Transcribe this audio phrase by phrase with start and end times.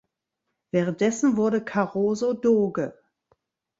[0.71, 2.97] Währenddessen wurde Caroso Doge.